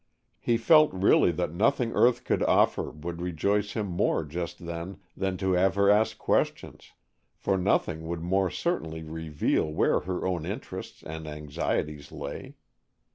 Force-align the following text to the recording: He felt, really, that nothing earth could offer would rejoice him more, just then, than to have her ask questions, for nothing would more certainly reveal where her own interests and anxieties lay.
He 0.39 0.57
felt, 0.57 0.91
really, 0.95 1.29
that 1.33 1.53
nothing 1.53 1.91
earth 1.93 2.23
could 2.23 2.41
offer 2.41 2.89
would 2.89 3.21
rejoice 3.21 3.73
him 3.73 3.85
more, 3.85 4.23
just 4.25 4.65
then, 4.65 4.97
than 5.15 5.37
to 5.37 5.51
have 5.53 5.75
her 5.75 5.91
ask 5.91 6.17
questions, 6.17 6.93
for 7.35 7.55
nothing 7.55 8.07
would 8.07 8.23
more 8.23 8.49
certainly 8.49 9.03
reveal 9.03 9.71
where 9.71 9.99
her 9.99 10.25
own 10.25 10.43
interests 10.43 11.03
and 11.03 11.27
anxieties 11.27 12.11
lay. 12.11 12.55